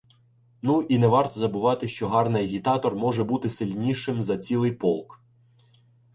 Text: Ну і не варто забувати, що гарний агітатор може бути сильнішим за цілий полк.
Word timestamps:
Ну 0.61 0.81
і 0.81 0.97
не 0.97 1.07
варто 1.07 1.39
забувати, 1.39 1.87
що 1.87 2.07
гарний 2.09 2.43
агітатор 2.43 2.95
може 2.95 3.23
бути 3.23 3.49
сильнішим 3.49 4.23
за 4.23 4.37
цілий 4.37 4.71
полк. 4.71 5.21